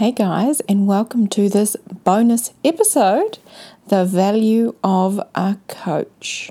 Hey 0.00 0.12
guys, 0.12 0.60
and 0.60 0.86
welcome 0.86 1.26
to 1.26 1.50
this 1.50 1.76
bonus 2.04 2.54
episode 2.64 3.36
The 3.88 4.06
Value 4.06 4.74
of 4.82 5.20
a 5.34 5.58
Coach. 5.68 6.50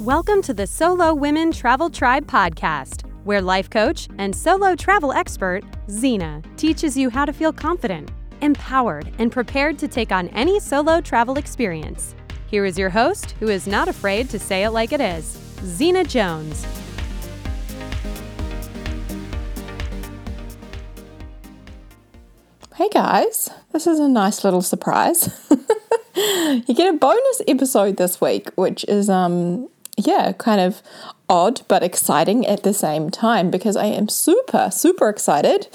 Welcome 0.00 0.42
to 0.42 0.52
the 0.52 0.66
Solo 0.66 1.14
Women 1.14 1.52
Travel 1.52 1.88
Tribe 1.88 2.26
podcast, 2.26 3.08
where 3.22 3.40
life 3.40 3.70
coach 3.70 4.08
and 4.18 4.34
solo 4.34 4.74
travel 4.74 5.12
expert 5.12 5.62
Zena 5.88 6.42
teaches 6.56 6.96
you 6.96 7.08
how 7.10 7.24
to 7.24 7.32
feel 7.32 7.52
confident, 7.52 8.10
empowered, 8.40 9.12
and 9.20 9.30
prepared 9.30 9.78
to 9.78 9.86
take 9.86 10.10
on 10.10 10.30
any 10.30 10.58
solo 10.58 11.00
travel 11.00 11.36
experience. 11.36 12.16
Here 12.48 12.64
is 12.64 12.76
your 12.76 12.90
host, 12.90 13.36
who 13.38 13.46
is 13.46 13.68
not 13.68 13.86
afraid 13.86 14.28
to 14.30 14.38
say 14.40 14.64
it 14.64 14.70
like 14.70 14.92
it 14.92 15.00
is, 15.00 15.38
Zena 15.62 16.02
Jones. 16.02 16.66
Hey 22.76 22.88
guys, 22.88 23.50
this 23.72 23.86
is 23.86 23.98
a 23.98 24.08
nice 24.08 24.44
little 24.44 24.62
surprise. 24.62 25.28
you 26.16 26.74
get 26.74 26.94
a 26.94 26.96
bonus 26.96 27.42
episode 27.46 27.98
this 27.98 28.18
week, 28.18 28.48
which 28.54 28.82
is 28.88 29.10
um 29.10 29.68
yeah, 29.98 30.32
kind 30.32 30.58
of 30.58 30.82
odd 31.28 31.60
but 31.68 31.82
exciting 31.82 32.46
at 32.46 32.62
the 32.62 32.72
same 32.72 33.10
time 33.10 33.50
because 33.50 33.76
I 33.76 33.84
am 33.84 34.08
super 34.08 34.70
super 34.70 35.10
excited 35.10 35.68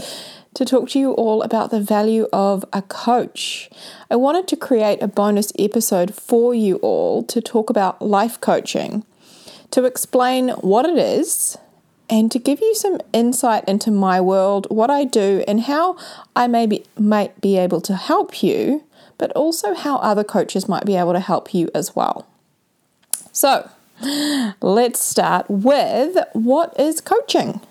to 0.56 0.66
talk 0.66 0.90
to 0.90 1.00
you 1.00 1.12
all 1.12 1.44
about 1.44 1.70
the 1.70 1.80
value 1.80 2.28
of 2.34 2.66
a 2.74 2.82
coach. 2.82 3.70
I 4.10 4.16
wanted 4.16 4.48
to 4.48 4.56
create 4.56 5.00
a 5.04 5.08
bonus 5.08 5.54
episode 5.60 6.16
for 6.16 6.56
you 6.56 6.78
all 6.78 7.22
to 7.26 7.42
talk 7.42 7.70
about 7.70 8.02
life 8.02 8.42
coaching, 8.42 9.06
to 9.70 9.86
explain 9.86 10.50
what 10.50 10.88
it 10.88 10.98
is, 10.98 11.60
and 12.10 12.32
to 12.32 12.40
give 12.40 12.62
you 12.62 12.74
some 12.76 13.00
insight 13.14 13.64
into 13.68 13.92
my 13.92 14.22
world, 14.22 14.68
what 14.70 14.90
I 14.90 15.04
do, 15.04 15.44
and 15.48 15.62
how 15.62 15.98
I 16.36 16.48
maybe 16.48 16.86
might 16.98 17.40
be 17.42 17.58
able 17.58 17.82
to 17.82 17.96
help 17.96 18.42
you, 18.42 18.84
but 19.18 19.32
also 19.32 19.74
how 19.74 19.98
other 19.98 20.24
coaches 20.24 20.70
might 20.70 20.86
be 20.86 20.96
able 20.96 21.14
to 21.14 21.20
help 21.20 21.54
you 21.54 21.70
as 21.76 21.96
well. 21.96 22.28
So, 23.32 23.70
let's 24.62 25.00
start 25.00 25.50
with 25.50 26.18
what 26.34 26.80
is 26.80 27.02
coaching? 27.02 27.62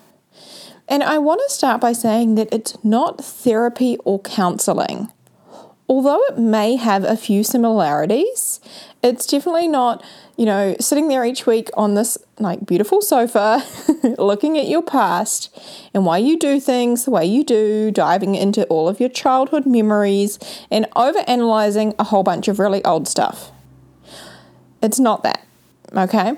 And 0.87 1.03
I 1.03 1.17
want 1.17 1.41
to 1.45 1.53
start 1.53 1.81
by 1.81 1.93
saying 1.93 2.35
that 2.35 2.47
it's 2.53 2.81
not 2.83 3.23
therapy 3.23 3.97
or 4.05 4.19
counseling. 4.21 5.11
Although 5.89 6.21
it 6.29 6.37
may 6.37 6.75
have 6.75 7.05
a 7.05 7.15
few 7.15 7.43
similarities, 7.43 8.59
it's 9.01 9.25
definitely 9.25 9.69
not, 9.69 10.03
you 10.35 10.45
know, 10.45 10.75
sitting 10.81 11.07
there 11.07 11.23
each 11.23 11.45
week 11.45 11.69
on 11.75 11.93
this 11.93 12.17
like 12.39 12.65
beautiful 12.65 13.01
sofa, 13.01 13.63
looking 14.17 14.57
at 14.57 14.67
your 14.67 14.81
past 14.81 15.57
and 15.93 16.05
why 16.05 16.17
you 16.17 16.37
do 16.37 16.59
things 16.59 17.05
the 17.05 17.11
way 17.11 17.25
you 17.25 17.41
do, 17.43 17.89
diving 17.89 18.35
into 18.35 18.65
all 18.65 18.89
of 18.89 18.99
your 18.99 19.07
childhood 19.07 19.65
memories 19.65 20.37
and 20.69 20.87
over 20.97 21.19
analyzing 21.19 21.93
a 21.97 22.03
whole 22.03 22.23
bunch 22.23 22.49
of 22.49 22.59
really 22.59 22.83
old 22.83 23.07
stuff. 23.07 23.51
It's 24.83 24.99
not 24.99 25.23
that, 25.23 25.45
okay? 25.95 26.33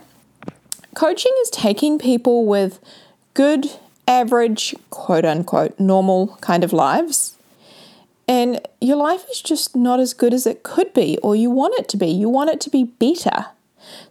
Coaching 0.94 1.34
is 1.42 1.50
taking 1.50 1.98
people 1.98 2.46
with 2.46 2.80
good, 3.34 3.66
average, 4.08 4.76
quote 4.92 5.26
unquote, 5.26 5.80
normal 5.80 6.38
kind 6.42 6.64
of 6.64 6.72
lives 6.72 7.39
and 8.30 8.62
your 8.80 8.96
life 8.96 9.26
is 9.32 9.42
just 9.42 9.76
not 9.76 10.00
as 10.00 10.14
good 10.14 10.36
as 10.36 10.46
it 10.46 10.62
could 10.62 10.94
be, 10.94 11.18
or 11.24 11.36
you 11.36 11.50
want 11.50 11.74
it 11.80 11.90
to 11.90 11.98
be. 11.98 12.06
You 12.06 12.30
want 12.30 12.52
it 12.52 12.62
to 12.62 12.70
be 12.70 12.84
better. 12.84 13.48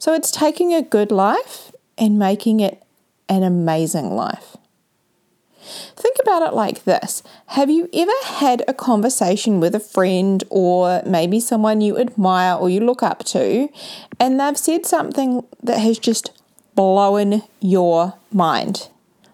So 0.01 0.13
it's 0.13 0.33
taking 0.33 0.75
a 0.75 0.83
good 0.83 1.13
life 1.13 1.71
and 1.97 2.19
making 2.19 2.59
it 2.59 2.83
an 3.29 3.45
amazing 3.45 4.11
life. 4.17 4.57
Think 5.95 6.17
about 6.21 6.43
it 6.43 6.53
like 6.53 6.83
this 6.83 7.23
Have 7.47 7.71
you 7.71 7.89
ever 7.95 8.11
had 8.25 8.65
a 8.67 8.75
conversation 8.75 9.61
with 9.61 9.75
a 9.77 9.81
friend 9.81 10.43
or 10.51 11.01
maybe 11.07 11.39
someone 11.39 11.81
you 11.81 11.97
admire 11.97 12.57
or 12.57 12.69
you 12.69 12.81
look 12.81 13.05
up 13.05 13.23
to, 13.27 13.69
and 14.19 14.41
they've 14.41 14.59
said 14.59 14.85
something 14.85 15.47
that 15.63 15.79
has 15.79 15.97
just 15.97 16.33
blown 16.75 17.43
your 17.61 18.15
mind? 18.33 18.89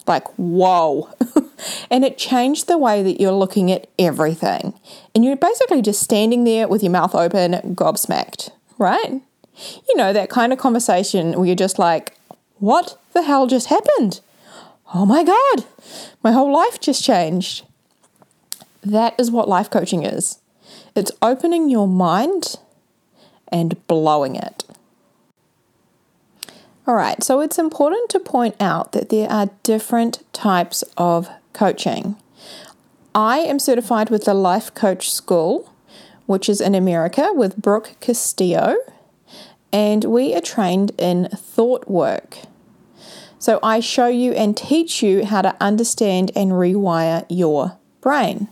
Like, 0.07 0.27
whoa. 0.37 1.09
and 1.91 2.05
it 2.05 2.19
changed 2.19 2.67
the 2.67 2.79
way 2.79 3.03
that 3.03 3.21
you're 3.21 3.33
looking 3.33 3.71
at 3.71 3.89
everything. 3.99 4.75
And 5.15 5.25
you're 5.25 5.37
basically 5.37 5.83
just 5.83 6.03
standing 6.03 6.45
there 6.45 6.69
with 6.69 6.83
your 6.83 6.93
mouth 6.93 7.15
open, 7.15 7.53
gobsmacked, 7.75 8.51
right? 8.79 9.21
You 9.89 9.97
know, 9.97 10.13
that 10.13 10.31
kind 10.31 10.53
of 10.53 10.59
conversation 10.59 11.33
where 11.33 11.47
you're 11.47 11.57
just 11.57 11.79
like, 11.79 12.17
what 12.59 12.99
the 13.13 13.23
hell 13.23 13.47
just 13.47 13.69
happened? 13.69 14.21
Oh 14.95 15.07
my 15.07 15.25
God, 15.25 15.65
my 16.23 16.33
whole 16.33 16.53
life 16.53 16.81
just 16.81 17.03
changed. 17.03 17.65
That 18.83 19.15
is 19.19 19.31
what 19.31 19.49
life 19.49 19.71
coaching 19.71 20.05
is 20.05 20.39
it's 20.95 21.11
opening 21.23 21.69
your 21.69 21.89
mind 21.89 22.57
and 23.49 23.87
blowing 23.87 24.37
it. 24.37 24.65
All 26.87 26.95
right, 26.95 27.23
so 27.23 27.41
it's 27.41 27.59
important 27.59 28.11
to 28.11 28.21
point 28.21 28.57
out 28.61 28.93
that 28.93 29.09
there 29.09 29.31
are 29.31 29.51
different 29.63 30.23
types 30.33 30.85
of 30.99 31.29
coaching. 31.55 32.17
I 33.15 33.39
am 33.39 33.59
certified 33.59 34.11
with 34.11 34.25
the 34.25 34.35
Life 34.35 34.75
Coach 34.75 35.11
School, 35.11 35.73
which 36.27 36.49
is 36.49 36.61
in 36.61 36.75
America 36.75 37.31
with 37.33 37.57
Brooke 37.57 37.97
Castillo, 38.01 38.77
and 39.73 40.05
we 40.05 40.35
are 40.35 40.41
trained 40.41 40.93
in 40.99 41.29
thought 41.29 41.89
work. 41.89 42.39
So 43.39 43.59
I 43.63 43.81
show 43.81 44.09
you 44.09 44.33
and 44.33 44.57
teach 44.57 45.03
you 45.03 45.25
how 45.25 45.43
to 45.43 45.57
understand 45.61 46.33
and 46.35 46.53
rewire 46.53 47.27
your 47.29 47.77
brain. 48.01 48.49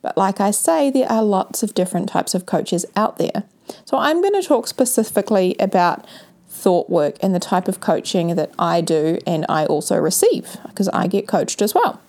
But 0.00 0.16
like 0.16 0.40
I 0.40 0.50
say, 0.50 0.90
there 0.90 1.10
are 1.10 1.22
lots 1.22 1.62
of 1.62 1.74
different 1.74 2.08
types 2.08 2.34
of 2.34 2.46
coaches 2.46 2.86
out 2.96 3.18
there. 3.18 3.44
So 3.84 3.98
I'm 3.98 4.20
going 4.20 4.40
to 4.40 4.46
talk 4.46 4.66
specifically 4.66 5.54
about 5.60 6.06
thought 6.48 6.88
work 6.88 7.16
and 7.20 7.34
the 7.34 7.40
type 7.40 7.68
of 7.68 7.80
coaching 7.80 8.34
that 8.36 8.52
I 8.58 8.80
do 8.80 9.18
and 9.26 9.46
I 9.48 9.66
also 9.66 9.96
receive 9.96 10.56
because 10.66 10.88
I 10.88 11.06
get 11.06 11.26
coached 11.26 11.60
as 11.60 11.74
well. 11.74 12.00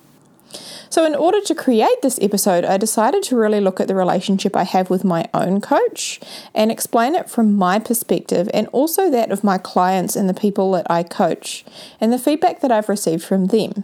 So, 0.90 1.06
in 1.06 1.16
order 1.16 1.42
to 1.42 1.56
create 1.56 2.02
this 2.02 2.20
episode, 2.22 2.66
I 2.66 2.78
decided 2.78 3.24
to 3.24 3.36
really 3.36 3.60
look 3.60 3.80
at 3.80 3.88
the 3.88 3.96
relationship 3.96 4.56
I 4.56 4.64
have 4.64 4.90
with 4.90 5.04
my 5.04 5.28
own 5.34 5.62
coach 5.62 6.20
and 6.54 6.72
explain 6.72 7.16
it 7.16 7.30
from 7.30 7.56
my 7.56 7.80
perspective 7.80 8.50
and 8.54 8.68
also 8.68 9.10
that 9.10 9.32
of 9.32 9.44
my 9.44 9.58
clients 9.58 10.16
and 10.16 10.30
the 10.30 10.34
people 10.34 10.72
that 10.74 10.86
I 10.90 11.04
coach 11.04 11.66
and 12.00 12.14
the 12.14 12.20
feedback 12.20 12.62
that 12.62 12.72
I've 12.72 12.90
received 12.90 13.24
from 13.24 13.48
them. 13.48 13.84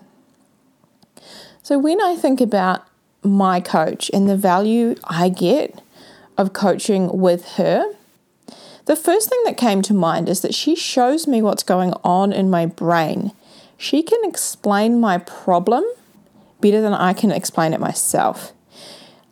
So, 1.63 1.77
when 1.77 2.01
I 2.01 2.15
think 2.15 2.41
about 2.41 2.85
my 3.23 3.59
coach 3.59 4.09
and 4.13 4.29
the 4.29 4.37
value 4.37 4.95
I 5.03 5.29
get 5.29 5.81
of 6.37 6.53
coaching 6.53 7.17
with 7.17 7.53
her, 7.53 7.83
the 8.85 8.95
first 8.95 9.29
thing 9.29 9.39
that 9.45 9.57
came 9.57 9.81
to 9.83 9.93
mind 9.93 10.29
is 10.29 10.41
that 10.41 10.55
she 10.55 10.75
shows 10.75 11.27
me 11.27 11.41
what's 11.41 11.63
going 11.63 11.93
on 12.03 12.33
in 12.33 12.49
my 12.49 12.65
brain. 12.65 13.33
She 13.77 14.01
can 14.01 14.19
explain 14.23 14.99
my 14.99 15.19
problem 15.19 15.83
better 16.61 16.81
than 16.81 16.93
I 16.93 17.13
can 17.13 17.31
explain 17.31 17.73
it 17.73 17.79
myself. 17.79 18.53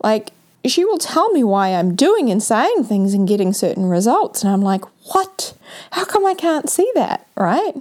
Like, 0.04 0.32
she 0.66 0.84
will 0.84 0.98
tell 0.98 1.30
me 1.32 1.44
why 1.44 1.70
I'm 1.70 1.96
doing 1.96 2.30
and 2.30 2.42
saying 2.42 2.84
things 2.84 3.14
and 3.14 3.28
getting 3.28 3.54
certain 3.54 3.86
results. 3.86 4.44
And 4.44 4.52
I'm 4.52 4.62
like, 4.62 4.84
what? 5.14 5.54
How 5.92 6.06
come 6.06 6.26
I 6.26 6.34
can't 6.34 6.70
see 6.70 6.90
that? 6.96 7.28
Right? 7.36 7.76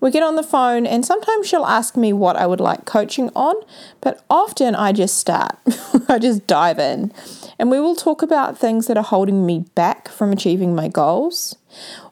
We 0.00 0.10
get 0.10 0.24
on 0.24 0.34
the 0.34 0.42
phone, 0.42 0.84
and 0.84 1.06
sometimes 1.06 1.46
she'll 1.46 1.64
ask 1.64 1.96
me 1.96 2.12
what 2.12 2.34
I 2.34 2.44
would 2.44 2.58
like 2.58 2.86
coaching 2.86 3.30
on, 3.36 3.54
but 4.00 4.20
often 4.28 4.74
I 4.74 4.90
just 4.90 5.16
start. 5.16 5.56
I 6.08 6.18
just 6.18 6.44
dive 6.48 6.80
in. 6.80 7.12
And 7.56 7.70
we 7.70 7.78
will 7.78 7.94
talk 7.94 8.20
about 8.20 8.58
things 8.58 8.88
that 8.88 8.96
are 8.96 9.04
holding 9.04 9.46
me 9.46 9.60
back 9.76 10.08
from 10.08 10.32
achieving 10.32 10.74
my 10.74 10.88
goals, 10.88 11.54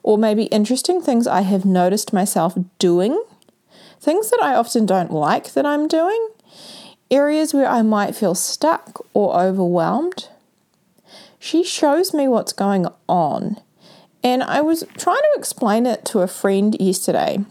or 0.03 0.17
maybe 0.17 0.43
interesting 0.45 1.01
things 1.01 1.27
I 1.27 1.41
have 1.41 1.65
noticed 1.65 2.13
myself 2.13 2.57
doing, 2.79 3.21
things 4.01 4.29
that 4.31 4.41
I 4.41 4.55
often 4.55 4.85
don't 4.85 5.11
like 5.11 5.53
that 5.53 5.65
I'm 5.65 5.87
doing, 5.87 6.29
areas 7.09 7.53
where 7.53 7.67
I 7.67 7.81
might 7.81 8.15
feel 8.15 8.35
stuck 8.35 9.05
or 9.13 9.39
overwhelmed. 9.39 10.27
She 11.39 11.63
shows 11.63 12.13
me 12.13 12.27
what's 12.27 12.53
going 12.53 12.87
on. 13.07 13.57
And 14.23 14.43
I 14.43 14.61
was 14.61 14.83
trying 14.97 15.17
to 15.17 15.39
explain 15.39 15.85
it 15.85 16.05
to 16.05 16.19
a 16.19 16.27
friend 16.27 16.75
yesterday. 16.79 17.45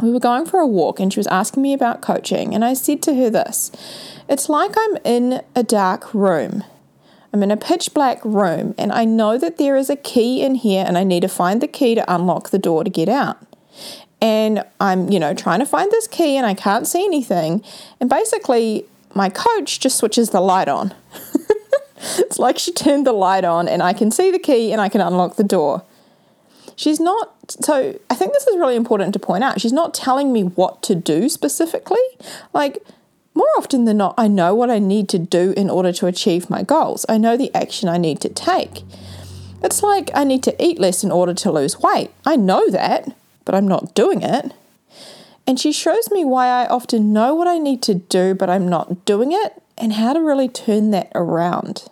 We 0.00 0.12
were 0.12 0.20
going 0.20 0.46
for 0.46 0.60
a 0.60 0.66
walk 0.66 1.00
and 1.00 1.12
she 1.12 1.18
was 1.18 1.26
asking 1.26 1.62
me 1.62 1.72
about 1.72 2.02
coaching. 2.02 2.54
And 2.54 2.64
I 2.64 2.74
said 2.74 3.02
to 3.02 3.14
her 3.14 3.28
this 3.28 3.72
It's 4.28 4.48
like 4.48 4.74
I'm 4.76 4.98
in 5.04 5.42
a 5.56 5.62
dark 5.62 6.14
room 6.14 6.62
I'm 7.32 7.42
in 7.42 7.50
a 7.50 7.56
pitch 7.56 7.92
black 7.92 8.24
room 8.24 8.74
and 8.78 8.90
I 8.90 9.04
know 9.04 9.36
that 9.36 9.58
there 9.58 9.76
is 9.76 9.90
a 9.90 9.96
key 9.96 10.42
in 10.42 10.54
here 10.54 10.84
and 10.86 10.96
I 10.96 11.04
need 11.04 11.20
to 11.20 11.28
find 11.28 11.60
the 11.60 11.68
key 11.68 11.94
to 11.94 12.12
unlock 12.12 12.50
the 12.50 12.58
door 12.58 12.84
to 12.84 12.90
get 12.90 13.08
out. 13.08 13.38
And 14.20 14.64
I'm, 14.80 15.10
you 15.10 15.20
know, 15.20 15.32
trying 15.32 15.60
to 15.60 15.66
find 15.66 15.90
this 15.92 16.06
key 16.08 16.36
and 16.36 16.44
I 16.44 16.54
can't 16.54 16.86
see 16.86 17.04
anything. 17.04 17.62
And 18.00 18.10
basically, 18.10 18.84
my 19.14 19.28
coach 19.28 19.78
just 19.80 19.96
switches 19.96 20.30
the 20.30 20.40
light 20.40 20.68
on. 20.68 20.94
it's 22.18 22.38
like 22.38 22.58
she 22.58 22.72
turned 22.72 23.06
the 23.06 23.12
light 23.12 23.44
on 23.44 23.68
and 23.68 23.82
I 23.82 23.92
can 23.92 24.10
see 24.10 24.30
the 24.30 24.38
key 24.38 24.72
and 24.72 24.80
I 24.80 24.88
can 24.88 25.00
unlock 25.00 25.36
the 25.36 25.44
door. 25.44 25.84
She's 26.74 27.00
not, 27.00 27.32
so 27.60 27.98
I 28.10 28.14
think 28.14 28.32
this 28.32 28.46
is 28.46 28.56
really 28.56 28.76
important 28.76 29.12
to 29.12 29.18
point 29.18 29.44
out. 29.44 29.60
She's 29.60 29.72
not 29.72 29.94
telling 29.94 30.32
me 30.32 30.42
what 30.42 30.82
to 30.84 30.94
do 30.94 31.28
specifically. 31.28 31.98
Like, 32.52 32.82
More 33.34 33.46
often 33.56 33.84
than 33.84 33.98
not, 33.98 34.14
I 34.18 34.26
know 34.26 34.52
what 34.52 34.68
I 34.68 34.80
need 34.80 35.08
to 35.10 35.18
do 35.18 35.54
in 35.56 35.70
order 35.70 35.92
to 35.92 36.06
achieve 36.08 36.50
my 36.50 36.64
goals. 36.64 37.06
I 37.08 37.18
know 37.18 37.36
the 37.36 37.54
action 37.54 37.88
I 37.88 37.96
need 37.96 38.20
to 38.22 38.28
take. 38.28 38.82
It's 39.62 39.80
like 39.80 40.10
I 40.12 40.24
need 40.24 40.42
to 40.42 40.60
eat 40.60 40.80
less 40.80 41.04
in 41.04 41.12
order 41.12 41.32
to 41.34 41.52
lose 41.52 41.78
weight. 41.78 42.10
I 42.26 42.34
know 42.34 42.68
that, 42.70 43.14
but 43.48 43.54
I'm 43.54 43.66
not 43.66 43.94
doing 43.94 44.20
it. 44.20 44.52
And 45.46 45.58
she 45.58 45.72
shows 45.72 46.10
me 46.10 46.22
why 46.22 46.48
I 46.48 46.66
often 46.66 47.14
know 47.14 47.34
what 47.34 47.48
I 47.48 47.56
need 47.56 47.80
to 47.84 47.94
do, 47.94 48.34
but 48.34 48.50
I'm 48.50 48.68
not 48.68 49.06
doing 49.06 49.32
it, 49.32 49.62
and 49.78 49.94
how 49.94 50.12
to 50.12 50.20
really 50.20 50.50
turn 50.50 50.90
that 50.90 51.10
around. 51.14 51.84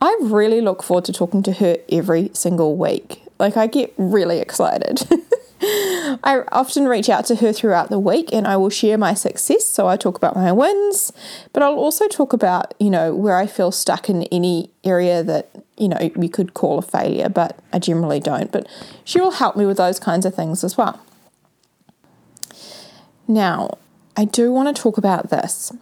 I 0.00 0.16
really 0.22 0.60
look 0.60 0.84
forward 0.84 1.06
to 1.06 1.12
talking 1.12 1.42
to 1.42 1.54
her 1.54 1.78
every 1.90 2.30
single 2.34 2.76
week. 2.76 3.24
Like, 3.40 3.56
I 3.56 3.66
get 3.66 3.92
really 3.98 4.38
excited. 4.38 5.02
I 6.22 6.44
often 6.52 6.86
reach 6.86 7.08
out 7.08 7.24
to 7.26 7.34
her 7.36 7.52
throughout 7.52 7.90
the 7.90 7.98
week 7.98 8.32
and 8.32 8.46
I 8.46 8.56
will 8.56 8.70
share 8.70 8.96
my 8.96 9.14
success. 9.14 9.66
So 9.66 9.88
I 9.88 9.96
talk 9.96 10.16
about 10.16 10.36
my 10.36 10.52
wins, 10.52 11.12
but 11.52 11.64
I'll 11.64 11.74
also 11.74 12.06
talk 12.06 12.32
about, 12.32 12.74
you 12.78 12.90
know, 12.90 13.12
where 13.12 13.36
I 13.36 13.48
feel 13.48 13.72
stuck 13.72 14.08
in 14.08 14.22
any 14.24 14.70
area 14.84 15.24
that, 15.24 15.50
you 15.80 15.88
know, 15.88 15.98
you 16.00 16.28
could 16.28 16.54
call 16.54 16.78
a 16.78 16.82
failure, 16.82 17.28
but 17.28 17.58
I 17.72 17.78
generally 17.78 18.20
don't. 18.20 18.52
But 18.52 18.68
she 19.02 19.20
will 19.20 19.32
help 19.32 19.56
me 19.56 19.64
with 19.64 19.78
those 19.78 19.98
kinds 19.98 20.26
of 20.26 20.34
things 20.34 20.62
as 20.62 20.76
well. 20.76 21.00
Now, 23.26 23.78
I 24.16 24.26
do 24.26 24.52
want 24.52 24.74
to 24.74 24.82
talk 24.82 24.98
about 24.98 25.30
this. 25.30 25.72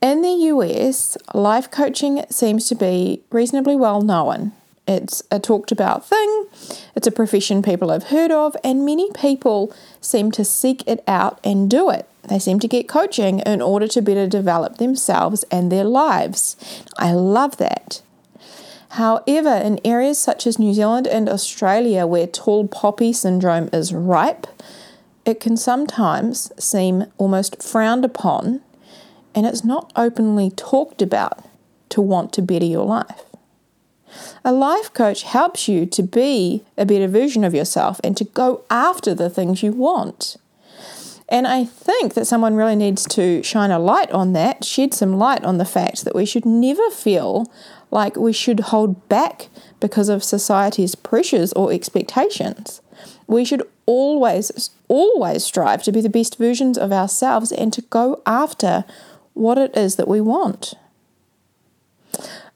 In 0.00 0.22
the 0.22 0.32
US, 0.52 1.16
life 1.34 1.70
coaching 1.70 2.24
seems 2.30 2.68
to 2.68 2.74
be 2.74 3.22
reasonably 3.30 3.74
well 3.74 4.00
known. 4.02 4.52
It's 4.86 5.20
a 5.32 5.40
talked 5.40 5.72
about 5.72 6.06
thing, 6.06 6.46
it's 6.94 7.08
a 7.08 7.10
profession 7.10 7.60
people 7.60 7.90
have 7.90 8.04
heard 8.04 8.30
of, 8.30 8.56
and 8.62 8.86
many 8.86 9.10
people 9.12 9.74
seem 10.00 10.30
to 10.32 10.44
seek 10.44 10.86
it 10.86 11.02
out 11.08 11.40
and 11.42 11.68
do 11.68 11.90
it. 11.90 12.08
They 12.28 12.38
seem 12.38 12.60
to 12.60 12.68
get 12.68 12.88
coaching 12.88 13.40
in 13.40 13.60
order 13.60 13.88
to 13.88 14.02
better 14.02 14.28
develop 14.28 14.78
themselves 14.78 15.44
and 15.50 15.72
their 15.72 15.82
lives. 15.82 16.56
I 16.98 17.12
love 17.12 17.56
that. 17.56 18.02
However, 18.96 19.52
in 19.52 19.78
areas 19.84 20.16
such 20.18 20.46
as 20.46 20.58
New 20.58 20.72
Zealand 20.72 21.06
and 21.06 21.28
Australia, 21.28 22.06
where 22.06 22.26
tall 22.26 22.66
poppy 22.66 23.12
syndrome 23.12 23.68
is 23.70 23.92
ripe, 23.92 24.46
it 25.26 25.38
can 25.38 25.58
sometimes 25.58 26.50
seem 26.58 27.04
almost 27.18 27.62
frowned 27.62 28.06
upon 28.06 28.62
and 29.34 29.44
it's 29.44 29.62
not 29.62 29.92
openly 29.96 30.50
talked 30.50 31.02
about 31.02 31.44
to 31.90 32.00
want 32.00 32.32
to 32.32 32.40
better 32.40 32.64
your 32.64 32.86
life. 32.86 33.24
A 34.42 34.52
life 34.52 34.90
coach 34.94 35.24
helps 35.24 35.68
you 35.68 35.84
to 35.84 36.02
be 36.02 36.64
a 36.78 36.86
better 36.86 37.06
version 37.06 37.44
of 37.44 37.52
yourself 37.52 38.00
and 38.02 38.16
to 38.16 38.24
go 38.24 38.62
after 38.70 39.14
the 39.14 39.28
things 39.28 39.62
you 39.62 39.72
want. 39.72 40.38
And 41.28 41.46
I 41.46 41.64
think 41.64 42.14
that 42.14 42.26
someone 42.26 42.54
really 42.54 42.76
needs 42.76 43.04
to 43.08 43.42
shine 43.42 43.70
a 43.70 43.78
light 43.78 44.10
on 44.12 44.32
that, 44.34 44.64
shed 44.64 44.94
some 44.94 45.18
light 45.18 45.44
on 45.44 45.58
the 45.58 45.64
fact 45.64 46.04
that 46.04 46.14
we 46.14 46.24
should 46.24 46.46
never 46.46 46.88
feel 46.90 47.50
like 47.90 48.16
we 48.16 48.32
should 48.32 48.60
hold 48.60 49.08
back 49.08 49.48
because 49.80 50.08
of 50.08 50.22
society's 50.22 50.94
pressures 50.94 51.52
or 51.54 51.72
expectations. 51.72 52.80
We 53.26 53.44
should 53.44 53.62
always, 53.86 54.70
always 54.88 55.44
strive 55.44 55.82
to 55.84 55.92
be 55.92 56.00
the 56.00 56.08
best 56.08 56.38
versions 56.38 56.78
of 56.78 56.92
ourselves 56.92 57.50
and 57.50 57.72
to 57.72 57.82
go 57.82 58.22
after 58.24 58.84
what 59.34 59.58
it 59.58 59.76
is 59.76 59.96
that 59.96 60.08
we 60.08 60.20
want. 60.20 60.74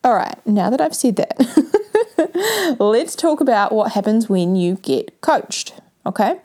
All 0.03 0.15
right, 0.15 0.39
now 0.47 0.71
that 0.71 0.81
I've 0.81 0.95
said 0.95 1.17
that, 1.17 2.77
let's 2.81 3.15
talk 3.15 3.41
about 3.41 3.73
what 3.73 3.93
happens 3.93 4.29
when 4.29 4.57
you 4.57 4.77
get 4.77 5.21
coached. 5.21 5.75
Okay? 6.07 6.41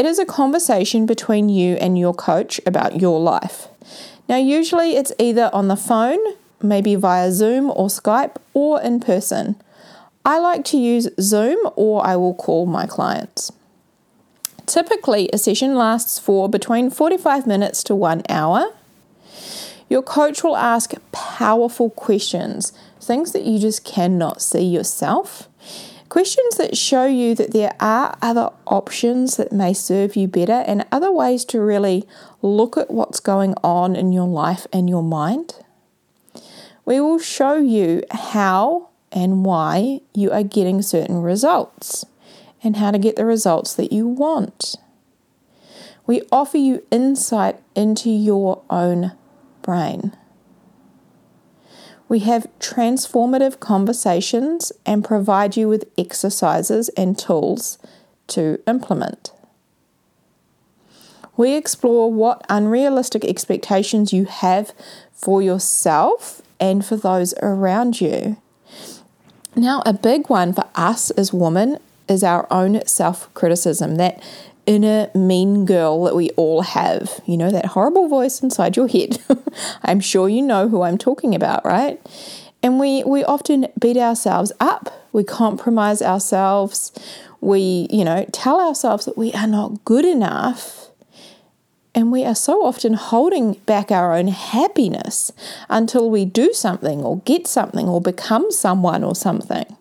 It 0.00 0.06
is 0.06 0.18
a 0.18 0.24
conversation 0.24 1.04
between 1.04 1.50
you 1.50 1.74
and 1.74 1.98
your 1.98 2.14
coach 2.14 2.58
about 2.64 3.02
your 3.02 3.20
life. 3.20 3.68
Now, 4.30 4.38
usually 4.38 4.96
it's 4.96 5.12
either 5.18 5.50
on 5.52 5.68
the 5.68 5.76
phone, 5.76 6.18
maybe 6.62 6.94
via 6.94 7.30
Zoom 7.30 7.68
or 7.68 7.88
Skype, 7.88 8.36
or 8.54 8.80
in 8.80 9.00
person. 9.00 9.56
I 10.24 10.38
like 10.38 10.64
to 10.72 10.78
use 10.78 11.10
Zoom 11.20 11.58
or 11.76 12.02
I 12.02 12.16
will 12.16 12.32
call 12.32 12.64
my 12.64 12.86
clients. 12.86 13.52
Typically, 14.64 15.28
a 15.34 15.36
session 15.36 15.74
lasts 15.74 16.18
for 16.18 16.48
between 16.48 16.88
45 16.88 17.46
minutes 17.46 17.82
to 17.82 17.94
one 17.94 18.22
hour 18.30 18.72
your 19.90 20.02
coach 20.02 20.42
will 20.42 20.56
ask 20.56 20.94
powerful 21.12 21.90
questions, 21.90 22.72
things 23.02 23.32
that 23.32 23.42
you 23.42 23.58
just 23.58 23.84
cannot 23.84 24.40
see 24.40 24.64
yourself. 24.64 25.48
Questions 26.10 26.56
that 26.56 26.76
show 26.76 27.06
you 27.06 27.36
that 27.36 27.52
there 27.52 27.72
are 27.78 28.18
other 28.20 28.50
options 28.66 29.36
that 29.36 29.52
may 29.52 29.72
serve 29.72 30.16
you 30.16 30.26
better 30.26 30.64
and 30.66 30.84
other 30.90 31.12
ways 31.12 31.44
to 31.44 31.60
really 31.60 32.04
look 32.42 32.76
at 32.76 32.90
what's 32.90 33.20
going 33.20 33.54
on 33.62 33.94
in 33.94 34.12
your 34.12 34.26
life 34.26 34.66
and 34.72 34.90
your 34.90 35.04
mind. 35.04 35.54
We 36.84 37.00
will 37.00 37.20
show 37.20 37.58
you 37.58 38.02
how 38.10 38.88
and 39.12 39.44
why 39.44 40.00
you 40.12 40.32
are 40.32 40.42
getting 40.42 40.82
certain 40.82 41.22
results 41.22 42.04
and 42.60 42.76
how 42.76 42.90
to 42.90 42.98
get 42.98 43.14
the 43.14 43.24
results 43.24 43.72
that 43.74 43.92
you 43.92 44.08
want. 44.08 44.74
We 46.08 46.22
offer 46.32 46.56
you 46.58 46.84
insight 46.90 47.60
into 47.76 48.10
your 48.10 48.62
own 48.68 49.12
brain. 49.62 50.16
We 52.10 52.18
have 52.20 52.48
transformative 52.58 53.60
conversations 53.60 54.72
and 54.84 55.04
provide 55.04 55.56
you 55.56 55.68
with 55.68 55.88
exercises 55.96 56.88
and 56.96 57.16
tools 57.16 57.78
to 58.26 58.58
implement. 58.66 59.30
We 61.36 61.54
explore 61.54 62.12
what 62.12 62.44
unrealistic 62.48 63.24
expectations 63.24 64.12
you 64.12 64.24
have 64.24 64.72
for 65.12 65.40
yourself 65.40 66.42
and 66.58 66.84
for 66.84 66.96
those 66.96 67.32
around 67.42 68.00
you. 68.00 68.38
Now, 69.54 69.80
a 69.86 69.92
big 69.92 70.28
one 70.28 70.52
for 70.52 70.64
us 70.74 71.10
as 71.12 71.32
women 71.32 71.78
is 72.08 72.24
our 72.24 72.48
own 72.50 72.84
self 72.86 73.32
criticism, 73.34 73.94
that 73.96 74.20
inner 74.66 75.10
mean 75.14 75.64
girl 75.64 76.04
that 76.04 76.16
we 76.16 76.30
all 76.30 76.62
have. 76.62 77.20
You 77.26 77.36
know, 77.36 77.50
that 77.50 77.66
horrible 77.66 78.08
voice 78.08 78.42
inside 78.42 78.76
your 78.76 78.88
head. 78.88 79.18
I'm 79.82 80.00
sure 80.00 80.28
you 80.28 80.42
know 80.42 80.68
who 80.68 80.82
I'm 80.82 80.98
talking 80.98 81.34
about, 81.34 81.64
right? 81.64 82.00
And 82.62 82.78
we, 82.78 83.02
we 83.04 83.24
often 83.24 83.68
beat 83.78 83.96
ourselves 83.96 84.52
up. 84.60 85.08
We 85.12 85.24
compromise 85.24 86.02
ourselves. 86.02 86.92
We, 87.40 87.88
you 87.90 88.04
know, 88.04 88.26
tell 88.32 88.60
ourselves 88.60 89.06
that 89.06 89.16
we 89.16 89.32
are 89.32 89.46
not 89.46 89.84
good 89.84 90.04
enough. 90.04 90.90
And 91.94 92.12
we 92.12 92.24
are 92.24 92.34
so 92.34 92.64
often 92.64 92.94
holding 92.94 93.54
back 93.66 93.90
our 93.90 94.14
own 94.14 94.28
happiness 94.28 95.32
until 95.68 96.08
we 96.08 96.24
do 96.24 96.52
something 96.52 97.02
or 97.02 97.18
get 97.20 97.46
something 97.46 97.88
or 97.88 98.00
become 98.00 98.50
someone 98.52 99.02
or 99.02 99.16
something. 99.16 99.76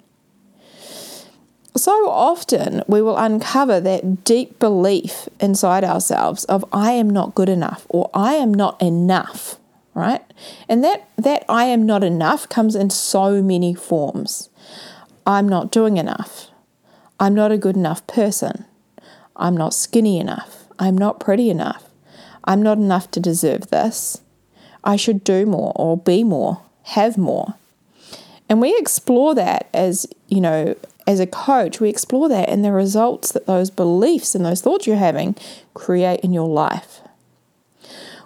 So 1.79 2.09
often 2.09 2.83
we 2.87 3.01
will 3.01 3.15
uncover 3.15 3.79
that 3.79 4.25
deep 4.25 4.59
belief 4.59 5.29
inside 5.39 5.85
ourselves 5.85 6.43
of 6.45 6.65
I 6.73 6.91
am 6.91 7.09
not 7.09 7.35
good 7.35 7.47
enough 7.47 7.85
or 7.87 8.09
I 8.13 8.33
am 8.33 8.53
not 8.53 8.81
enough, 8.81 9.55
right? 9.93 10.21
And 10.67 10.83
that 10.83 11.07
that 11.17 11.45
I 11.47 11.65
am 11.65 11.85
not 11.85 12.03
enough 12.03 12.49
comes 12.49 12.75
in 12.75 12.89
so 12.89 13.41
many 13.41 13.73
forms. 13.73 14.49
I'm 15.25 15.47
not 15.47 15.71
doing 15.71 15.95
enough. 15.95 16.47
I'm 17.17 17.33
not 17.33 17.53
a 17.53 17.57
good 17.57 17.77
enough 17.77 18.05
person. 18.07 18.65
I'm 19.37 19.55
not 19.55 19.73
skinny 19.73 20.19
enough. 20.19 20.65
I'm 20.79 20.97
not 20.97 21.21
pretty 21.21 21.49
enough. 21.49 21.85
I'm 22.43 22.61
not 22.61 22.77
enough 22.77 23.09
to 23.11 23.21
deserve 23.21 23.69
this. 23.69 24.19
I 24.83 24.97
should 24.97 25.23
do 25.23 25.45
more 25.45 25.71
or 25.77 25.95
be 25.95 26.25
more, 26.25 26.61
have 26.83 27.17
more. 27.17 27.53
And 28.49 28.59
we 28.59 28.75
explore 28.77 29.33
that 29.35 29.69
as, 29.73 30.05
you 30.27 30.41
know, 30.41 30.75
as 31.09 31.19
a 31.19 31.25
coach, 31.25 31.79
we 31.79 31.89
explore 31.89 32.29
that 32.29 32.49
and 32.49 32.63
the 32.63 32.71
results 32.71 33.31
that 33.31 33.47
those 33.47 33.71
beliefs 33.71 34.35
and 34.35 34.45
those 34.45 34.61
thoughts 34.61 34.85
you're 34.85 34.95
having 34.95 35.35
create 35.73 36.19
in 36.19 36.31
your 36.33 36.47
life. 36.47 37.01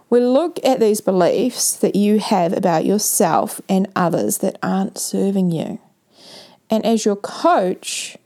We 0.10 0.20
look 0.20 0.60
at 0.66 0.82
these 0.82 1.00
beliefs 1.00 1.78
that 1.78 1.96
you 1.96 2.20
have 2.20 2.52
about 2.52 2.84
yourself 2.84 3.62
and 3.70 3.88
others 3.96 4.40
that 4.40 4.60
aren't 4.62 4.98
serving 4.98 5.50
you. 5.50 5.80
And 6.70 6.86
as 6.86 7.06
your 7.06 7.16
coach, 7.16 8.18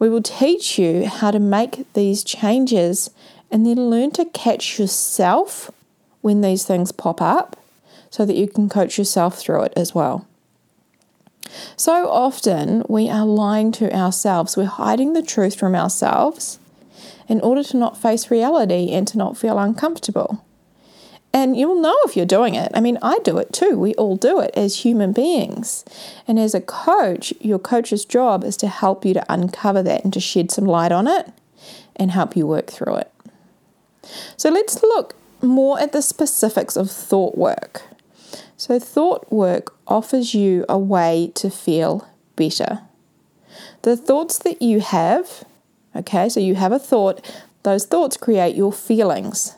we 0.00 0.08
will 0.08 0.20
teach 0.20 0.80
you 0.80 1.06
how 1.06 1.30
to 1.30 1.38
make 1.38 1.86
these 1.92 2.24
changes 2.24 3.08
and 3.52 3.64
then 3.64 3.88
learn 3.88 4.10
to 4.12 4.24
catch 4.24 4.80
yourself 4.80 5.70
when 6.22 6.40
these 6.40 6.64
things 6.64 6.90
pop 6.90 7.22
up 7.22 7.56
so 8.10 8.26
that 8.26 8.34
you 8.34 8.48
can 8.48 8.68
coach 8.68 8.98
yourself 8.98 9.38
through 9.38 9.62
it 9.62 9.72
as 9.76 9.94
well. 9.94 10.26
So 11.76 12.08
often 12.08 12.84
we 12.88 13.08
are 13.10 13.26
lying 13.26 13.72
to 13.72 13.94
ourselves, 13.94 14.56
we're 14.56 14.64
hiding 14.64 15.12
the 15.12 15.22
truth 15.22 15.58
from 15.58 15.74
ourselves 15.74 16.58
in 17.28 17.40
order 17.40 17.62
to 17.64 17.76
not 17.76 17.96
face 17.96 18.30
reality 18.30 18.92
and 18.92 19.06
to 19.08 19.18
not 19.18 19.36
feel 19.36 19.58
uncomfortable. 19.58 20.44
And 21.34 21.56
you'll 21.56 21.80
know 21.80 21.96
if 22.04 22.14
you're 22.14 22.26
doing 22.26 22.54
it. 22.54 22.70
I 22.74 22.80
mean, 22.80 22.98
I 23.00 23.18
do 23.20 23.38
it 23.38 23.52
too. 23.54 23.78
We 23.78 23.94
all 23.94 24.16
do 24.16 24.38
it 24.40 24.50
as 24.54 24.80
human 24.80 25.12
beings. 25.12 25.82
And 26.28 26.38
as 26.38 26.54
a 26.54 26.60
coach, 26.60 27.32
your 27.40 27.58
coach's 27.58 28.04
job 28.04 28.44
is 28.44 28.56
to 28.58 28.68
help 28.68 29.04
you 29.06 29.14
to 29.14 29.32
uncover 29.32 29.82
that 29.82 30.04
and 30.04 30.12
to 30.12 30.20
shed 30.20 30.50
some 30.50 30.66
light 30.66 30.92
on 30.92 31.08
it 31.08 31.32
and 31.96 32.10
help 32.10 32.36
you 32.36 32.46
work 32.46 32.70
through 32.70 32.96
it. 32.96 33.12
So 34.36 34.50
let's 34.50 34.82
look 34.82 35.14
more 35.40 35.80
at 35.80 35.92
the 35.92 36.02
specifics 36.02 36.76
of 36.76 36.90
thought 36.90 37.36
work. 37.36 37.82
So, 38.62 38.78
thought 38.78 39.32
work 39.32 39.74
offers 39.88 40.34
you 40.34 40.64
a 40.68 40.78
way 40.78 41.32
to 41.34 41.50
feel 41.50 42.06
better. 42.36 42.82
The 43.82 43.96
thoughts 43.96 44.38
that 44.38 44.62
you 44.62 44.78
have, 44.78 45.42
okay, 45.96 46.28
so 46.28 46.38
you 46.38 46.54
have 46.54 46.70
a 46.70 46.78
thought, 46.78 47.28
those 47.64 47.86
thoughts 47.86 48.16
create 48.16 48.54
your 48.54 48.72
feelings. 48.72 49.56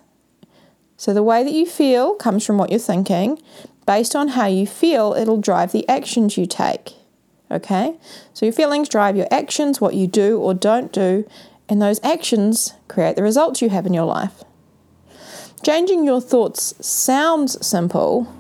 So, 0.97 1.13
the 1.13 1.23
way 1.23 1.45
that 1.45 1.53
you 1.53 1.67
feel 1.67 2.15
comes 2.15 2.47
from 2.47 2.57
what 2.57 2.71
you're 2.71 2.79
thinking. 2.79 3.43
Based 3.87 4.17
on 4.17 4.29
how 4.29 4.47
you 4.47 4.67
feel, 4.67 5.13
it'll 5.13 5.39
drive 5.39 5.73
the 5.73 5.87
actions 5.87 6.39
you 6.39 6.47
take. 6.47 6.95
Okay? 7.51 7.99
So, 8.33 8.47
your 8.47 8.55
feelings 8.55 8.89
drive 8.89 9.19
your 9.19 9.29
actions, 9.31 9.83
what 9.83 9.93
you 9.93 10.07
do 10.07 10.41
or 10.41 10.55
don't 10.55 10.91
do, 10.95 11.29
and 11.69 11.83
those 11.83 12.03
actions 12.03 12.73
create 12.89 13.17
the 13.17 13.23
results 13.23 13.61
you 13.61 13.69
have 13.69 13.85
in 13.85 13.93
your 13.93 14.07
life. 14.07 14.45
Changing 15.63 16.05
your 16.05 16.23
thoughts 16.23 16.75
sounds 16.81 17.67
simple, 17.67 18.35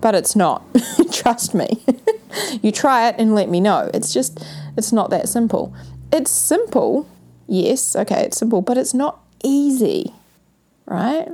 but 0.00 0.14
it's 0.14 0.34
not. 0.34 0.62
Trust 1.12 1.54
me. 1.54 1.82
you 2.62 2.72
try 2.72 3.08
it 3.08 3.16
and 3.18 3.34
let 3.34 3.48
me 3.48 3.60
know. 3.60 3.90
It's 3.92 4.12
just, 4.12 4.42
it's 4.76 4.92
not 4.92 5.10
that 5.10 5.28
simple. 5.28 5.74
It's 6.12 6.30
simple, 6.30 7.08
yes, 7.46 7.94
okay, 7.94 8.24
it's 8.24 8.38
simple, 8.38 8.62
but 8.62 8.76
it's 8.76 8.94
not 8.94 9.20
easy, 9.44 10.12
right? 10.86 11.28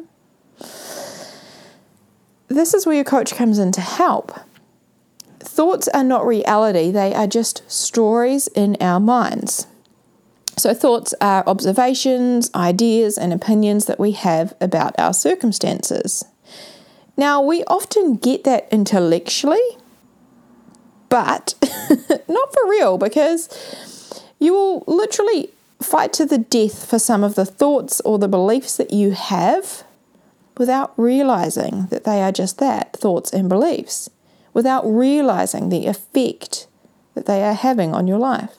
This 2.48 2.74
is 2.74 2.86
where 2.86 2.94
your 2.94 3.04
coach 3.04 3.34
comes 3.34 3.58
in 3.58 3.72
to 3.72 3.80
help. 3.80 4.38
Thoughts 5.40 5.88
are 5.88 6.04
not 6.04 6.26
reality, 6.26 6.90
they 6.90 7.14
are 7.14 7.26
just 7.26 7.68
stories 7.70 8.48
in 8.48 8.76
our 8.80 9.00
minds. 9.00 9.66
So, 10.58 10.72
thoughts 10.72 11.14
are 11.20 11.44
observations, 11.46 12.50
ideas, 12.54 13.18
and 13.18 13.32
opinions 13.32 13.84
that 13.86 14.00
we 14.00 14.12
have 14.12 14.54
about 14.58 14.94
our 14.98 15.12
circumstances. 15.12 16.24
Now, 17.16 17.40
we 17.40 17.64
often 17.64 18.16
get 18.16 18.44
that 18.44 18.68
intellectually, 18.70 19.62
but 21.08 21.54
not 22.28 22.54
for 22.54 22.68
real 22.68 22.98
because 22.98 24.22
you 24.38 24.52
will 24.52 24.84
literally 24.86 25.50
fight 25.80 26.12
to 26.14 26.26
the 26.26 26.38
death 26.38 26.88
for 26.88 26.98
some 26.98 27.24
of 27.24 27.34
the 27.34 27.46
thoughts 27.46 28.00
or 28.00 28.18
the 28.18 28.28
beliefs 28.28 28.76
that 28.76 28.92
you 28.92 29.12
have 29.12 29.84
without 30.58 30.92
realizing 30.96 31.86
that 31.86 32.04
they 32.04 32.22
are 32.22 32.32
just 32.32 32.58
that 32.58 32.92
thoughts 32.94 33.32
and 33.32 33.48
beliefs, 33.48 34.08
without 34.52 34.84
realizing 34.86 35.68
the 35.68 35.86
effect 35.86 36.66
that 37.14 37.26
they 37.26 37.42
are 37.42 37.54
having 37.54 37.94
on 37.94 38.06
your 38.06 38.18
life. 38.18 38.56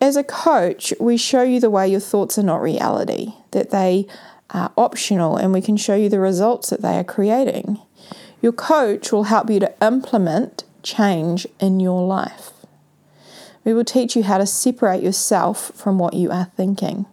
As 0.00 0.16
a 0.16 0.24
coach, 0.24 0.94
we 0.98 1.16
show 1.16 1.42
you 1.42 1.60
the 1.60 1.68
way 1.68 1.86
your 1.86 2.00
thoughts 2.00 2.38
are 2.38 2.42
not 2.42 2.62
reality, 2.62 3.34
that 3.50 3.70
they 3.70 4.06
are 4.52 4.72
optional, 4.76 5.36
and 5.36 5.52
we 5.52 5.60
can 5.60 5.76
show 5.76 5.94
you 5.94 6.08
the 6.08 6.20
results 6.20 6.70
that 6.70 6.82
they 6.82 6.96
are 6.98 7.04
creating. 7.04 7.80
Your 8.42 8.52
coach 8.52 9.12
will 9.12 9.24
help 9.24 9.50
you 9.50 9.60
to 9.60 9.74
implement 9.82 10.64
change 10.82 11.46
in 11.58 11.80
your 11.80 12.06
life. 12.06 12.52
We 13.64 13.74
will 13.74 13.84
teach 13.84 14.16
you 14.16 14.22
how 14.22 14.38
to 14.38 14.46
separate 14.46 15.02
yourself 15.02 15.72
from 15.74 15.98
what 15.98 16.14
you 16.14 16.30
are 16.30 16.50
thinking. 16.56 17.06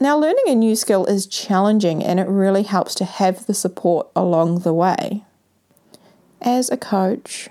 Now, 0.00 0.18
learning 0.18 0.44
a 0.48 0.54
new 0.54 0.74
skill 0.74 1.04
is 1.06 1.26
challenging 1.26 2.02
and 2.02 2.18
it 2.18 2.26
really 2.26 2.64
helps 2.64 2.94
to 2.96 3.04
have 3.04 3.46
the 3.46 3.54
support 3.54 4.08
along 4.16 4.60
the 4.60 4.72
way. 4.72 5.24
As 6.40 6.70
a 6.70 6.76
coach, 6.76 7.48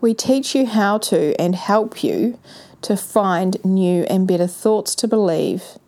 we 0.00 0.12
teach 0.12 0.54
you 0.54 0.66
how 0.66 0.98
to 0.98 1.40
and 1.40 1.54
help 1.54 2.04
you 2.04 2.38
to 2.82 2.96
find 2.96 3.64
new 3.64 4.02
and 4.04 4.26
better 4.26 4.46
thoughts 4.46 4.94
to 4.96 5.08
believe 5.08 5.78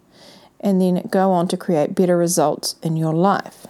and 0.62 0.80
then 0.80 1.06
go 1.10 1.32
on 1.32 1.48
to 1.48 1.56
create 1.56 1.94
better 1.94 2.16
results 2.16 2.76
in 2.82 2.96
your 2.96 3.12
life. 3.12 3.66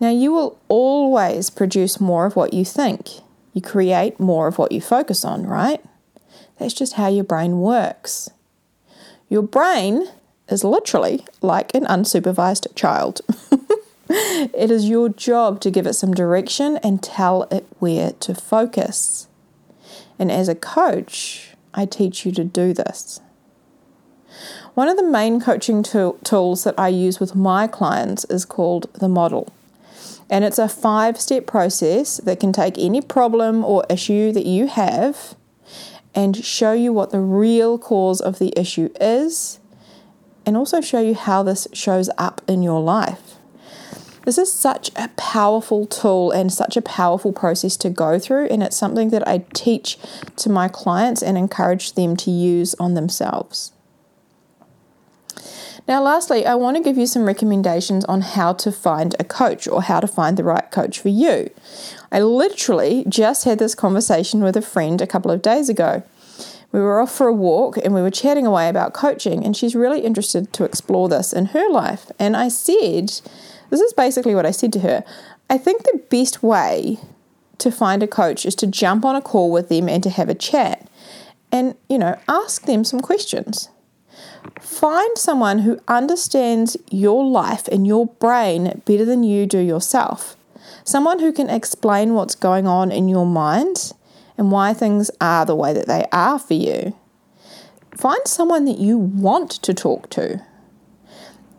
Now, 0.00 0.10
you 0.10 0.32
will 0.32 0.58
always 0.68 1.50
produce 1.50 2.00
more 2.00 2.26
of 2.26 2.36
what 2.36 2.52
you 2.52 2.64
think. 2.64 3.08
You 3.52 3.62
create 3.62 4.20
more 4.20 4.46
of 4.46 4.58
what 4.58 4.72
you 4.72 4.80
focus 4.80 5.24
on, 5.24 5.46
right? 5.46 5.82
That's 6.58 6.74
just 6.74 6.94
how 6.94 7.08
your 7.08 7.24
brain 7.24 7.60
works. 7.60 8.30
Your 9.28 9.42
brain 9.42 10.06
is 10.48 10.64
literally 10.64 11.24
like 11.42 11.74
an 11.74 11.84
unsupervised 11.84 12.74
child. 12.74 13.20
it 14.08 14.70
is 14.70 14.88
your 14.88 15.08
job 15.08 15.60
to 15.60 15.70
give 15.70 15.86
it 15.86 15.94
some 15.94 16.14
direction 16.14 16.76
and 16.78 17.02
tell 17.02 17.44
it 17.44 17.66
where 17.78 18.12
to 18.12 18.34
focus. 18.34 19.26
And 20.18 20.30
as 20.30 20.48
a 20.48 20.54
coach, 20.54 21.54
I 21.74 21.84
teach 21.86 22.24
you 22.24 22.32
to 22.32 22.44
do 22.44 22.72
this. 22.72 23.20
One 24.74 24.88
of 24.88 24.96
the 24.96 25.02
main 25.02 25.40
coaching 25.40 25.82
tool, 25.82 26.18
tools 26.24 26.64
that 26.64 26.74
I 26.78 26.88
use 26.88 27.18
with 27.20 27.34
my 27.34 27.66
clients 27.66 28.24
is 28.26 28.44
called 28.44 28.92
the 28.94 29.08
model. 29.08 29.52
And 30.28 30.44
it's 30.44 30.58
a 30.58 30.68
five 30.68 31.20
step 31.20 31.46
process 31.46 32.18
that 32.18 32.40
can 32.40 32.52
take 32.52 32.76
any 32.78 33.00
problem 33.00 33.64
or 33.64 33.86
issue 33.88 34.32
that 34.32 34.46
you 34.46 34.66
have 34.66 35.34
and 36.14 36.44
show 36.44 36.72
you 36.72 36.92
what 36.92 37.10
the 37.10 37.20
real 37.20 37.78
cause 37.78 38.20
of 38.20 38.38
the 38.38 38.52
issue 38.58 38.88
is, 39.00 39.60
and 40.46 40.56
also 40.56 40.80
show 40.80 41.00
you 41.00 41.14
how 41.14 41.42
this 41.42 41.68
shows 41.72 42.08
up 42.16 42.40
in 42.48 42.62
your 42.62 42.80
life. 42.80 43.34
This 44.24 44.38
is 44.38 44.52
such 44.52 44.90
a 44.96 45.08
powerful 45.16 45.86
tool 45.86 46.32
and 46.32 46.52
such 46.52 46.76
a 46.76 46.82
powerful 46.82 47.32
process 47.32 47.76
to 47.76 47.90
go 47.90 48.18
through, 48.18 48.46
and 48.46 48.62
it's 48.62 48.76
something 48.76 49.10
that 49.10 49.28
I 49.28 49.44
teach 49.54 49.98
to 50.36 50.48
my 50.48 50.66
clients 50.66 51.22
and 51.22 51.38
encourage 51.38 51.92
them 51.92 52.16
to 52.16 52.30
use 52.30 52.74
on 52.80 52.94
themselves. 52.94 53.72
Now, 55.88 56.02
lastly, 56.02 56.44
I 56.44 56.56
want 56.56 56.76
to 56.76 56.82
give 56.82 56.98
you 56.98 57.06
some 57.06 57.26
recommendations 57.26 58.04
on 58.06 58.20
how 58.20 58.52
to 58.54 58.72
find 58.72 59.14
a 59.20 59.24
coach 59.24 59.68
or 59.68 59.82
how 59.82 60.00
to 60.00 60.08
find 60.08 60.36
the 60.36 60.42
right 60.42 60.68
coach 60.72 60.98
for 60.98 61.10
you. 61.10 61.48
I 62.10 62.20
literally 62.20 63.04
just 63.08 63.44
had 63.44 63.60
this 63.60 63.76
conversation 63.76 64.42
with 64.42 64.56
a 64.56 64.62
friend 64.62 65.00
a 65.00 65.06
couple 65.06 65.30
of 65.30 65.42
days 65.42 65.68
ago. 65.68 66.02
We 66.72 66.80
were 66.80 67.00
off 67.00 67.14
for 67.14 67.28
a 67.28 67.32
walk 67.32 67.76
and 67.76 67.94
we 67.94 68.02
were 68.02 68.10
chatting 68.10 68.46
away 68.46 68.68
about 68.68 68.94
coaching, 68.94 69.44
and 69.44 69.56
she's 69.56 69.76
really 69.76 70.00
interested 70.00 70.52
to 70.54 70.64
explore 70.64 71.08
this 71.08 71.32
in 71.32 71.46
her 71.46 71.70
life. 71.70 72.10
And 72.18 72.36
I 72.36 72.48
said, 72.48 73.08
this 73.70 73.80
is 73.80 73.92
basically 73.92 74.34
what 74.34 74.44
I 74.44 74.50
said 74.50 74.72
to 74.72 74.80
her. 74.80 75.04
I 75.48 75.56
think 75.56 75.84
the 75.84 76.02
best 76.10 76.42
way 76.42 76.98
to 77.58 77.70
find 77.70 78.02
a 78.02 78.08
coach 78.08 78.44
is 78.44 78.56
to 78.56 78.66
jump 78.66 79.04
on 79.04 79.14
a 79.14 79.22
call 79.22 79.52
with 79.52 79.68
them 79.68 79.88
and 79.88 80.02
to 80.02 80.10
have 80.10 80.28
a 80.28 80.34
chat 80.34 80.88
and, 81.52 81.76
you 81.88 81.96
know, 81.96 82.18
ask 82.28 82.66
them 82.66 82.82
some 82.82 83.00
questions. 83.00 83.70
Find 84.60 85.16
someone 85.16 85.60
who 85.60 85.80
understands 85.88 86.76
your 86.90 87.24
life 87.24 87.68
and 87.68 87.86
your 87.86 88.06
brain 88.06 88.82
better 88.84 89.04
than 89.04 89.22
you 89.22 89.46
do 89.46 89.58
yourself. 89.58 90.36
Someone 90.84 91.18
who 91.18 91.32
can 91.32 91.50
explain 91.50 92.14
what's 92.14 92.34
going 92.34 92.66
on 92.66 92.92
in 92.92 93.08
your 93.08 93.26
mind 93.26 93.92
and 94.38 94.50
why 94.50 94.72
things 94.72 95.10
are 95.20 95.44
the 95.44 95.54
way 95.54 95.72
that 95.72 95.86
they 95.86 96.06
are 96.12 96.38
for 96.38 96.54
you. 96.54 96.96
Find 97.96 98.20
someone 98.26 98.64
that 98.66 98.78
you 98.78 98.98
want 98.98 99.50
to 99.50 99.72
talk 99.72 100.10
to 100.10 100.42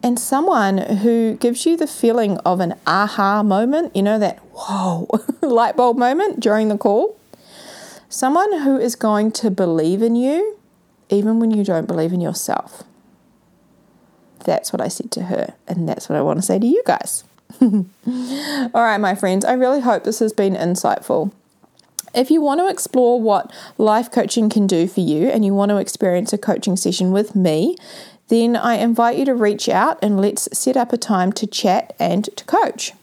and 0.03 0.19
someone 0.19 0.77
who 0.77 1.35
gives 1.35 1.65
you 1.65 1.75
the 1.75 1.87
feeling 1.87 2.37
of 2.39 2.59
an 2.59 2.75
aha 2.85 3.43
moment, 3.43 3.95
you 3.95 4.03
know, 4.03 4.19
that 4.19 4.37
whoa 4.53 5.07
light 5.41 5.75
bulb 5.75 5.97
moment 5.97 6.39
during 6.39 6.69
the 6.69 6.77
call. 6.77 7.19
Someone 8.09 8.61
who 8.61 8.77
is 8.77 8.95
going 8.95 9.31
to 9.33 9.51
believe 9.51 10.01
in 10.01 10.15
you 10.15 10.57
even 11.09 11.39
when 11.39 11.51
you 11.51 11.63
don't 11.63 11.87
believe 11.87 12.13
in 12.13 12.21
yourself. 12.21 12.83
That's 14.45 14.71
what 14.71 14.81
I 14.81 14.87
said 14.87 15.11
to 15.11 15.23
her, 15.23 15.55
and 15.67 15.87
that's 15.87 16.09
what 16.09 16.17
I 16.17 16.21
want 16.21 16.39
to 16.39 16.45
say 16.45 16.59
to 16.59 16.67
you 16.67 16.81
guys. 16.85 17.23
All 17.61 17.85
right, 18.73 18.97
my 18.97 19.15
friends, 19.15 19.45
I 19.45 19.53
really 19.53 19.81
hope 19.81 20.03
this 20.03 20.19
has 20.19 20.33
been 20.33 20.53
insightful. 20.53 21.31
If 22.13 22.31
you 22.31 22.41
want 22.41 22.61
to 22.61 22.67
explore 22.67 23.21
what 23.21 23.51
life 23.77 24.11
coaching 24.11 24.49
can 24.49 24.67
do 24.67 24.87
for 24.87 25.01
you 25.01 25.29
and 25.29 25.45
you 25.45 25.53
want 25.53 25.69
to 25.69 25.77
experience 25.77 26.33
a 26.33 26.37
coaching 26.37 26.77
session 26.77 27.11
with 27.11 27.35
me, 27.35 27.75
then 28.29 28.55
I 28.55 28.75
invite 28.75 29.17
you 29.17 29.25
to 29.25 29.35
reach 29.35 29.67
out 29.69 29.99
and 30.01 30.19
let's 30.19 30.49
set 30.57 30.77
up 30.77 30.93
a 30.93 30.97
time 30.97 31.31
to 31.33 31.47
chat 31.47 31.95
and 31.99 32.25
to 32.35 32.45
coach. 32.45 32.93